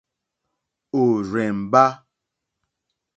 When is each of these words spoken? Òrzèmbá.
Òrzèmbá. 0.99 1.85